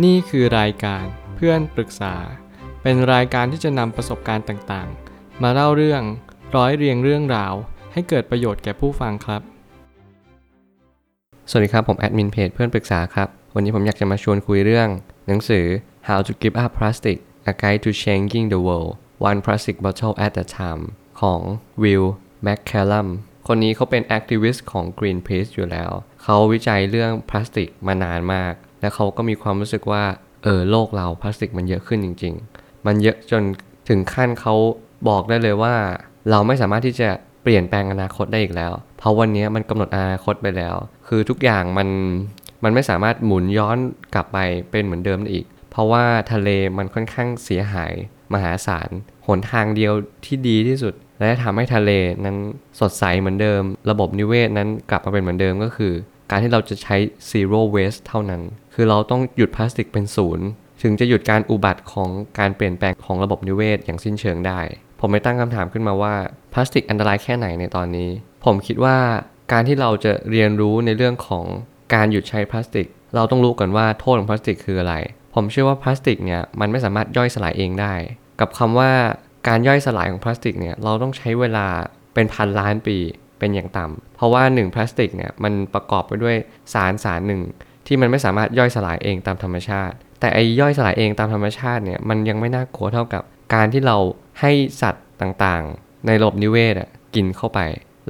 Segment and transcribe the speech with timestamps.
[0.00, 1.04] นี่คือรายการ
[1.36, 2.14] เพื่อนปรึกษา
[2.82, 6.02] เป็นรายการที่จะนำประสบการณ์ต่างๆ มาเล่าเรื่อง
[6.56, 7.54] ร้อยเรียงเรื่องราว
[7.92, 9.42] ให้เกิดประโยชน์แก่ผู้ฟังครับ
[11.50, 14.88] สวัสดีครับผมแอดมินเพจเพื่อนปรึกษาครับ วันนี้ผมอยากจะมาชวนคุยเรื่อง
[15.26, 15.66] หนังสือ
[16.08, 17.18] How to Give Up Plastic
[17.50, 18.92] A Guide to Changing the World
[19.28, 20.82] One Plastic Bottle at a Time
[21.20, 21.40] ของ
[21.82, 22.06] Will
[22.46, 23.08] McCallum
[23.46, 25.90] คนนี้เขาเป็นแอคทิวิสต์ของ Greenpeace อยู่แล้ว
[26.22, 30.04] เขาวิจัยเรื่องพลาสติกมานานมาก และเขาก็มีความรู้สึกว่า
[30.44, 33.42] เออโลกเราพลาสติกมันเยอะขึ้นจริง ๆ มันเยอะจน
[33.88, 34.54] ถึงขั้นเขา
[35.08, 35.74] บอกได้เลยว่า
[36.30, 37.08] เราไม่สามารถที่จะ
[37.42, 40.74] เปลี่ยนแปลงอนาคตได้อีกแล้ว เพราะวันนี้มันกำหนดอนาคตไปแล้ว
[41.08, 41.88] คือทุกอย่างมัน
[42.64, 43.78] มันไม่สามารถหมุนย้อน
[44.14, 44.38] กลับไป
[44.70, 47.92] เป็นเหมือนเดิมได้อีก เพราะว่าทะเลมันค่อนข้างเสียหาย
[48.32, 48.90] มหาศาล
[49.26, 49.92] หนทางเดียว
[50.24, 51.90] ที่ดีที่สุด และทำให้ทะเล
[52.24, 52.36] นั้น
[52.80, 55.92] สดใสเหมือนเดิม ระบบนิเวศนั้นกลับมาเป็นเหมือนเดิมก็คือ
[56.32, 56.96] การที่เราจะใช้
[57.30, 58.42] zero waste เท่านั้น
[58.74, 60.46] คือเราต้องหยุดพลาสติกเป็นศูนย์
[60.82, 64.60] ถึงจะหยุดการอุบัติของการเปลี่ยนแปลงของระบบนิเวศอย่างสิ้นเชิงได้
[65.00, 66.14] ผมไม่ตั้งคำถามขึ้นมาว่า
[66.52, 68.10] พลาสติกอันตรายแค่ไหนในตอนนี้
[68.44, 68.96] ผมคิดว่า
[69.52, 71.44] การที่เราจะเรียนรู้ในเรื่องของ
[71.94, 74.94] การหยุดใช้พลาสติก เราต้องรู้ก่อนว่าโทษของพลาสติกคืออะไร
[75.34, 77.94] ผมเชื่อว่าพลาสติกเนี่ยมันไม่สามารถย่อยสลายเองได้
[78.40, 78.90] กับคำว่า
[79.48, 81.66] การย่อยสลายของพลาสติกเนี่ยเราต้องใช้เวลา
[82.14, 82.98] เป็นพันล้านปี
[83.42, 86.36] เป็นอย่างต่ำเพราะว่า 1 พลาสติกเนี่ยมันประกอบไปด้วย
[86.72, 87.40] สารสารหนึ่ง
[87.86, 93.22] ที่มันไม่สามารถย่อยสลายเองตามธรรมชาติ แต่ไอ้ย่อยสลายเองตามธรรมชาติเนี่ยมันยังไม่น่ากลัวเท่ากับ
[93.54, 93.96] การที่เรา
[94.40, 96.74] ให้สัตว์ต่างๆ ในระบบนิเวศ
[97.14, 97.60] กินเข้าไป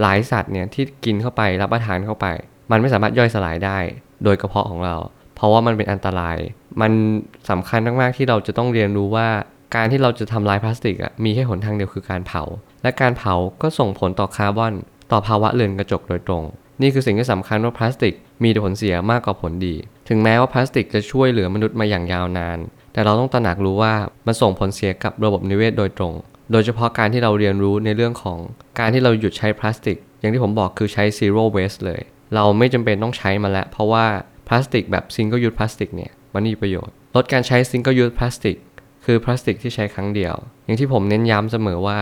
[0.01, 2.27] หลายสัตว์เนี่ยที่กินเข้าไปรับประทานเข้าไป
[2.71, 3.79] มันไม่สามารถย่อยสลายได้
[4.25, 4.97] โดยกระเพาะของเรา
[5.35, 6.37] เพราะว่ามันเป็นอันตราย
[6.81, 6.93] มัน
[7.51, 9.29] สำคัญมากๆที่เราจะต้องเรียนรู้ว่า
[9.77, 12.43] การที่เราจะทำลายพลาสติกอะมีแค่หนทางเดียวคือการเผา
[12.83, 14.75] และการเผาก็ส่งผลต่อคาร์บอน
[15.13, 16.45] ต่อภาวะเรือนกระจกโดยตรง
[16.83, 19.75] นี่คือสิ่งที่สำคัญว่าพลาสติกมีผลเสียมากกว่าผลดี
[20.09, 22.59] ถึงแม้ว่าพลาสติกจะช่วยเหลือมนุษย์มาอย่างยาวนาน
[22.93, 23.95] แต่เราต้องตระหนักรู้ว่า
[24.27, 26.15] มันส่งผลเสียกับระบบนิเวศโดยตรง
[26.53, 28.39] โดยเฉพาะการที่เราเรียนรู้ในเรื่องของ
[28.79, 32.01] การที่เราหยุดใช้พลาสติก อย่างที่ผมบอกคือใช้ zero waste เลย
[32.35, 34.07] เราไม่จำเป็นต้องใช้มาแล้ว เพราะว่า
[34.49, 38.57] พลาสติกแบบ single use plastic เนี่ยมันมีประโยชน์ ลดการใช้ single use plastic
[39.05, 40.35] คือพลาสติกที่ใช้ครั้งเดียว
[40.65, 41.99] อย่างที่ผมเน้นย้ำเสมอว่า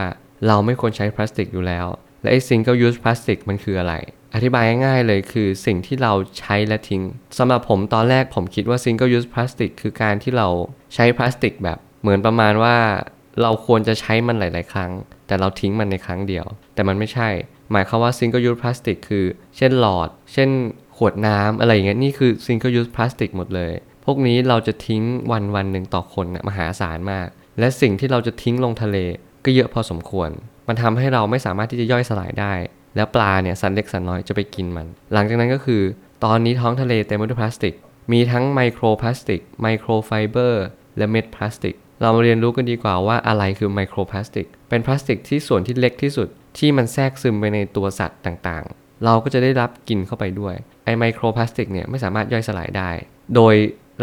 [0.47, 1.87] เราไม่ควรใช้พลาสติกอยู่แล้ว
[2.22, 3.94] และไอ้ single use plastic มันคืออะไร
[4.34, 7.03] อธิบายง่ายๆเลยคือสิ่งที่เราใช้และทิ้ง
[7.38, 10.48] สำหรับผมตอนแรกผมคิดว่า single use plastic คือการที่เรา
[10.94, 12.76] ใช้พลาสติกแบบเหมือนประมาณว่า
[13.42, 14.92] เราควรจะใช้มันหลาย ๆ ครั้ง
[15.26, 17.28] แต่เราทิ้งมันในครั้งเดียว แต่มันไม่ใช่
[17.72, 19.25] หมายความว่า single use plastic คือ
[19.56, 20.50] เช่นหลอด เช่น
[20.97, 23.72] ขวดน้ำอะไรอย่างเงี้ยนี่คือ single use plastic หมดเลย
[24.04, 25.02] พวกนี้เราจะทิ้ง
[25.32, 28.97] วันวันหนึ่งต่อคนนะมหาศาลมาก และสิ่งที่เราจะทิ้งลงทะเล
[29.44, 30.31] ก็เยอะพอสมควร
[30.70, 32.53] มันทำให้เราไม่สามารถที่จะย่อยสลายได้
[32.97, 35.82] แล้วปลาเนี่ยสันเล็กสันน้อยจะไปกินมัน หลังจากนั้นก็คือ
[36.25, 37.75] ตอนนี้ท้องทะเลเต็มไปด้วยพลาสติก
[38.12, 40.64] มีทั้งไมโครพลาสติก ไมโครไฟเบอร์
[40.98, 50.54] และเม็ดพลาสติก เรามาเรียนรู้กันดีกว่าว่าอะไรคือไมโครพลาสติก เป็นพลาสติกที่ส่วนที่เล็กที่สุดที่มันแทรกซึมไปในตัวสัตว์ต่างๆ เราก็จะได้รับกินเข้าไปด้วย
[50.84, 52.91] ไอไมโครพลาสติกเนี่ยไม่สามารถย่อยสลายได้
[53.34, 53.54] โดย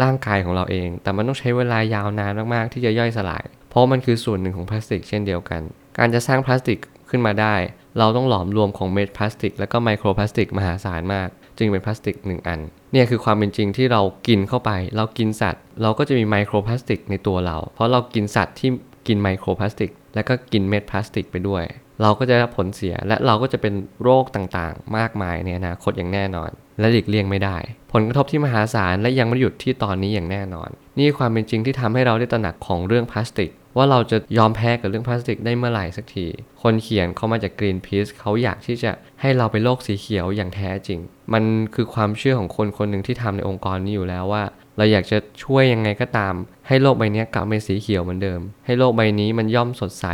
[0.02, 5.62] ร่างกายของเราเอง แต่มันต้องใช้เวลายาวนานมากๆ ที่จะย่อยสลาย เพราะมันคือส่วนหนึ่งของพลาสติกเช่นเดียวกัน
[5.98, 6.78] การจะสร้างพลาสติก
[7.10, 7.54] ขึ้นมาได้
[7.98, 11.28] เราต้องหลอมรวมของเม็ดพลาสติก และก็ไมโครพลาสติกมหาศาลมาก
[11.58, 12.60] จึงเป็นพลาสติกหนึ่งอัน
[12.92, 18.70] เนี่ยคือความเป็นจริงที่เรากินเข้าไป เรากินสัตว์ เราก็จะมีไมโครพลาสติกในตัวเรา เพราะเรากินสัตว์ที่
[19.06, 21.64] กินไมโครพลาสติก และก็กินเม็ดพลาสติกไปด้วย
[22.02, 27.56] เราก็จะได้รับผลเสียและเราก็จะเป็นโรคต่างๆ มากมายในอนาคตอย่างแน่นอน และหลีกเลี่ยงไม่ได้
[27.92, 36.26] ผลกระทบที่มหาศาลและยังไม่หยุดที่ตอนนี้อย่างแน่นอน นี่ความเป็นจริงที่ทำให้เราได้ตระหนักของเรื่องพลาสติก ว่าเราจะยอมแพ้กับเรื่องพลาสติกได้เมื่อไหร่สักที
[36.62, 41.00] คนเขียนเขามาจาก Greenpeace เขาอยากที่จะให้เราเป็นโลกสีเขียวอย่างแท้จริง
[41.32, 44.44] มันคือความเชื่อของคนคนหนึ่งที่ทำในองค์กรนี้อยู่แล้วว่า
[44.76, 46.34] เราอยากจะช่วยยังไงก็ตาม
[46.66, 50.06] ให้โลกใบนี้กลับเป็นสีเขียวเหมือนเดิม ให้โลกใบนี้มันย่อมสดใส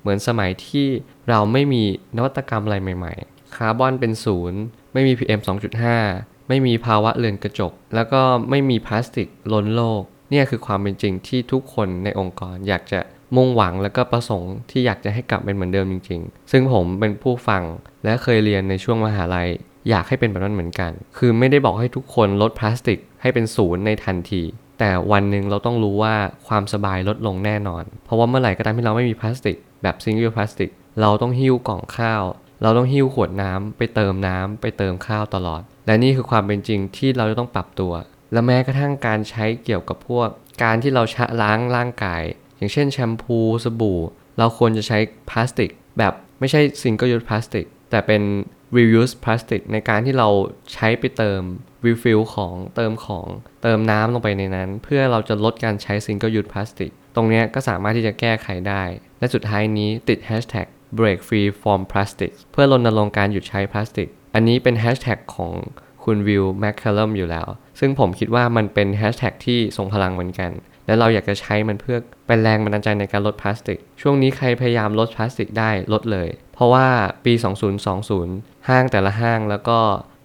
[0.00, 0.86] เหมือนสมัยที่
[1.28, 1.82] เราไม่มี
[2.16, 4.60] นวัตกรรมอะไรใหม่ ๆ คาร์บอนเป็นศูนย์
[4.92, 5.40] ไม่มี PM
[5.94, 8.20] 2.5ไม่มีภาวะเรือนกระจก แล้วก็
[8.50, 13.00] ไม่มีพลาสติกล้นโลก เนี่ยคือความเป็นจริงที่ทุกคนในองค์กรอยากจะ
[13.36, 17.62] มุ่งหวังแล้วก็ประสงค์ที่อยากจะให้กลับเป็นเหมือนเดิมจริง ๆ ซึ่งผมเป็นผู้ฟัง
[18.04, 19.48] และเคยเรียนในช่วงมหาลัย
[19.90, 24.42] อยากให้เป็นแบบนั้นเหมือนกัน คือไม่ได้บอกให้ทุกคนลดพลาสติกให้เป็นศูนย์ในทันที
[24.78, 26.14] แต่วันหนึ่งเราต้องรู้ว่า
[26.48, 30.70] ความสบายลดลงแน่นอน เพราะว่าเมื่อไหร่ก็ตามที่เราไม่มีพลาสติก แบบ single plastic
[31.00, 32.22] เราต้องหิ้วกล่องข้าว
[32.62, 37.92] เราต้องหิ้วขวดน้ำไปเติมน้ำไปเติมข้าวตลอด และนี่คือความเป็นจริงที่เราจะต้องปรับตัว
[38.32, 40.28] และแม้กระทั่งการใช้เกี่ยวกับพวก
[40.62, 42.22] การที่เราชะล้างร่างกาย
[42.56, 43.98] อย่างเช่นแชมพูสบู่
[44.38, 44.98] เราควรจะใช้
[45.30, 48.22] พลาสติก แบบไม่ใช่ single use plastic แต่เป็น
[48.76, 50.28] reuse plastic ในการที่เรา
[50.72, 51.40] ใช้ไปเติม
[51.86, 53.26] refill ของเติมของ
[53.62, 58.82] เติมน้ำลงไปในนั้น เพื่อเราจะลดการใช้ single use plastic ตรงนี้ก็สามารถที่จะแก้ไขได้
[59.18, 60.66] และสุดท้ายนี้ติด hashtag
[60.98, 65.52] break free from plastics เพื่อรณรงค์การหยุดใช้พลาสติก อันนี้เป็น hashtag ของ
[66.04, 67.46] คุณวิลแมคค l ลัมอยู่แล้ว
[67.78, 70.50] ซึ่งผมคิดว่ามันเป็น hashtag ที่ทรงพลังเหมือนกัน
[70.86, 76.86] และเราอยากจะใช้มันเพื่อเป็นแรงบันดาลใจในการลดพลาสติก ช่วงนี้ใครพยายามลดพลาสติกได้ลดเลย เพราะว่า
[77.24, 77.32] ปี
[78.00, 79.78] 2020 ห้างแต่ละห้างแล้วก็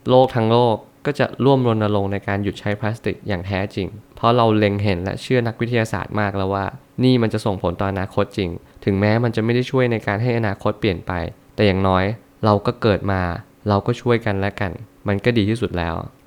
[0.09, 6.65] โลกทั้งโลกก็จะร่วมรณรงค์ในการหยุดใช้พลาสติกอย่างแท้จริง เพราะเราเล็งเห็นและเชื่อนักวิทยาศาสตร์มากแล้วว่า
[7.03, 8.49] นี่มันจะส่งผลต่ออนาคตจริง
[8.85, 11.11] ถึงแม้มันจะไม่ได้ช่วยในการให้อนาคตเปลี่ยนไป
[11.55, 12.03] แต่อย่างน้อย
[12.45, 13.21] เราก็เกิดมา
[13.69, 14.71] เราก็ช่วยกันและกัน
[15.07, 15.95] มันก็ดีที่สุดแล้ว